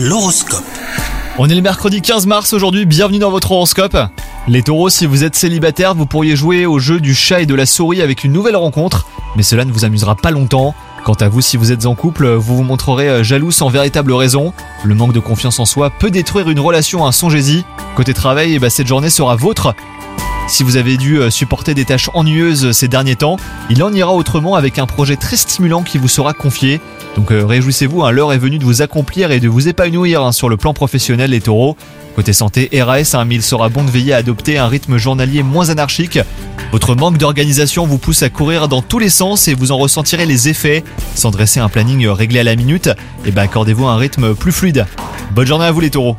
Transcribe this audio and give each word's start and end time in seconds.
L'horoscope. 0.00 0.62
On 1.38 1.48
est 1.48 1.56
le 1.56 1.60
mercredi 1.60 2.00
15 2.00 2.26
mars 2.26 2.52
aujourd'hui, 2.52 2.86
bienvenue 2.86 3.18
dans 3.18 3.32
votre 3.32 3.50
horoscope. 3.50 3.96
Les 4.46 4.62
taureaux, 4.62 4.90
si 4.90 5.06
vous 5.06 5.24
êtes 5.24 5.34
célibataire, 5.34 5.96
vous 5.96 6.06
pourriez 6.06 6.36
jouer 6.36 6.66
au 6.66 6.78
jeu 6.78 7.00
du 7.00 7.16
chat 7.16 7.40
et 7.40 7.46
de 7.46 7.54
la 7.56 7.66
souris 7.66 8.00
avec 8.00 8.22
une 8.22 8.30
nouvelle 8.30 8.54
rencontre, 8.54 9.08
mais 9.34 9.42
cela 9.42 9.64
ne 9.64 9.72
vous 9.72 9.84
amusera 9.84 10.14
pas 10.14 10.30
longtemps. 10.30 10.72
Quant 11.04 11.14
à 11.14 11.28
vous, 11.28 11.40
si 11.40 11.56
vous 11.56 11.72
êtes 11.72 11.84
en 11.84 11.96
couple, 11.96 12.28
vous 12.28 12.56
vous 12.56 12.62
montrerez 12.62 13.24
jaloux 13.24 13.50
sans 13.50 13.70
véritable 13.70 14.12
raison. 14.12 14.52
Le 14.84 14.94
manque 14.94 15.12
de 15.12 15.18
confiance 15.18 15.58
en 15.58 15.64
soi 15.64 15.90
peut 15.90 16.12
détruire 16.12 16.48
une 16.48 16.60
relation, 16.60 17.04
un 17.04 17.10
songez-y. 17.10 17.64
Côté 17.96 18.14
travail, 18.14 18.54
eh 18.54 18.58
ben, 18.60 18.70
cette 18.70 18.86
journée 18.86 19.10
sera 19.10 19.34
vôtre. 19.34 19.74
Si 20.48 20.62
vous 20.62 20.78
avez 20.78 20.96
dû 20.96 21.18
euh, 21.18 21.28
supporter 21.28 21.74
des 21.74 21.84
tâches 21.84 22.08
ennuyeuses 22.14 22.72
ces 22.72 22.88
derniers 22.88 23.16
temps, 23.16 23.36
il 23.68 23.82
en 23.82 23.92
ira 23.92 24.14
autrement 24.14 24.54
avec 24.54 24.78
un 24.78 24.86
projet 24.86 25.16
très 25.16 25.36
stimulant 25.36 25.82
qui 25.82 25.98
vous 25.98 26.08
sera 26.08 26.32
confié. 26.32 26.80
Donc 27.16 27.32
euh, 27.32 27.44
réjouissez-vous, 27.44 28.02
hein, 28.02 28.10
l'heure 28.10 28.32
est 28.32 28.38
venue 28.38 28.58
de 28.58 28.64
vous 28.64 28.80
accomplir 28.80 29.30
et 29.30 29.40
de 29.40 29.48
vous 29.48 29.68
épanouir 29.68 30.22
hein, 30.22 30.32
sur 30.32 30.48
le 30.48 30.56
plan 30.56 30.72
professionnel 30.72 31.32
les 31.32 31.42
taureaux. 31.42 31.76
Côté 32.16 32.32
santé, 32.32 32.70
RAS, 32.80 33.14
hein, 33.14 33.28
il 33.30 33.42
sera 33.42 33.68
bon 33.68 33.84
de 33.84 33.90
veiller 33.90 34.14
à 34.14 34.16
adopter 34.16 34.56
un 34.56 34.68
rythme 34.68 34.96
journalier 34.96 35.42
moins 35.42 35.68
anarchique. 35.68 36.18
Votre 36.72 36.94
manque 36.94 37.18
d'organisation 37.18 37.86
vous 37.86 37.98
pousse 37.98 38.22
à 38.22 38.30
courir 38.30 38.68
dans 38.68 38.80
tous 38.80 38.98
les 38.98 39.10
sens 39.10 39.48
et 39.48 39.54
vous 39.54 39.70
en 39.70 39.76
ressentirez 39.76 40.24
les 40.24 40.48
effets. 40.48 40.82
Sans 41.14 41.30
dresser 41.30 41.60
un 41.60 41.68
planning 41.68 42.08
réglé 42.08 42.40
à 42.40 42.44
la 42.44 42.56
minute, 42.56 42.88
et 43.26 43.32
ben 43.32 43.42
accordez-vous 43.42 43.86
un 43.86 43.96
rythme 43.96 44.34
plus 44.34 44.52
fluide. 44.52 44.86
Bonne 45.34 45.46
journée 45.46 45.66
à 45.66 45.72
vous 45.72 45.80
les 45.80 45.90
taureaux 45.90 46.16